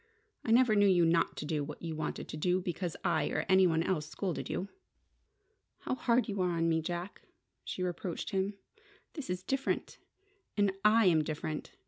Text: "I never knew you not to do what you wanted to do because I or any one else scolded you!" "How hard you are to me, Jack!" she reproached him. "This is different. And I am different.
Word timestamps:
"I 0.43 0.49
never 0.49 0.73
knew 0.73 0.87
you 0.87 1.05
not 1.05 1.37
to 1.37 1.45
do 1.45 1.63
what 1.63 1.83
you 1.83 1.95
wanted 1.95 2.27
to 2.29 2.35
do 2.35 2.59
because 2.59 2.97
I 3.05 3.25
or 3.27 3.45
any 3.47 3.67
one 3.67 3.83
else 3.83 4.09
scolded 4.09 4.49
you!" 4.49 4.67
"How 5.81 5.93
hard 5.93 6.27
you 6.27 6.41
are 6.41 6.57
to 6.57 6.63
me, 6.63 6.81
Jack!" 6.81 7.21
she 7.63 7.83
reproached 7.83 8.31
him. 8.31 8.55
"This 9.13 9.29
is 9.29 9.43
different. 9.43 9.99
And 10.57 10.71
I 10.83 11.05
am 11.05 11.23
different. 11.23 11.73